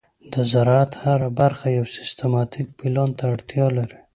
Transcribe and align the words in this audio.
د 0.33 0.35
زراعت 0.51 0.91
هره 1.03 1.29
برخه 1.39 1.65
یو 1.77 1.85
سیستماتيک 1.95 2.67
پلان 2.79 3.09
ته 3.17 3.23
اړتیا 3.33 3.67
لري. 3.77 3.97